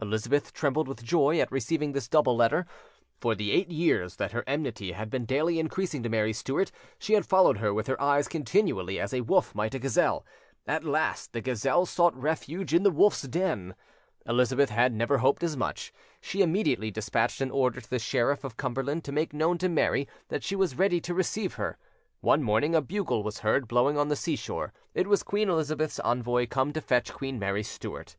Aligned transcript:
Elizabeth 0.00 0.52
trembled 0.52 0.88
with 0.88 1.04
joy 1.04 1.38
at 1.38 1.52
receiving 1.52 1.92
this 1.92 2.08
double 2.08 2.34
letter; 2.34 2.66
for 3.20 3.36
the 3.36 3.52
eight 3.52 3.70
years 3.70 4.16
that 4.16 4.32
her 4.32 4.42
enmity 4.44 4.90
had 4.90 5.08
been 5.08 5.24
daily 5.24 5.60
increasing 5.60 6.02
to 6.02 6.08
Mary 6.08 6.32
Stuart, 6.32 6.72
she 6.98 7.12
had 7.12 7.24
followed 7.24 7.58
her 7.58 7.72
with 7.72 7.86
her 7.86 8.02
eyes 8.02 8.26
continually, 8.26 8.98
as 8.98 9.14
a 9.14 9.20
wolf 9.20 9.54
might 9.54 9.72
a 9.76 9.78
gazelle; 9.78 10.26
at 10.66 10.82
last 10.82 11.32
the 11.32 11.40
gazelle 11.40 11.86
sought 11.86 12.20
refuge 12.20 12.74
in 12.74 12.82
the 12.82 12.90
wolf's 12.90 13.22
den. 13.22 13.76
Elizabeth 14.26 14.70
had 14.70 14.92
never 14.92 15.18
hoped 15.18 15.44
as 15.44 15.56
much: 15.56 15.92
she 16.20 16.42
immediately 16.42 16.90
despatched 16.90 17.40
an 17.40 17.52
order 17.52 17.80
to 17.80 17.88
the 17.88 18.00
Sheriff 18.00 18.42
of 18.42 18.56
Cumberland 18.56 19.04
to 19.04 19.12
make 19.12 19.32
known 19.32 19.58
to 19.58 19.68
Mary 19.68 20.08
that 20.26 20.42
she 20.42 20.56
was 20.56 20.76
ready 20.76 21.00
to 21.02 21.14
receive 21.14 21.54
her. 21.54 21.78
One 22.20 22.42
morning 22.42 22.74
a 22.74 22.82
bugle 22.82 23.22
was 23.22 23.38
heard 23.38 23.68
blowing 23.68 23.96
on 23.96 24.08
the 24.08 24.16
sea 24.16 24.34
shore: 24.34 24.72
it 24.92 25.06
was 25.06 25.22
Queen 25.22 25.48
Elizabeth's 25.48 26.00
envoy 26.00 26.48
come 26.48 26.72
to 26.72 26.80
fetch 26.80 27.12
Queen 27.12 27.38
Mary 27.38 27.62
Stuart. 27.62 28.16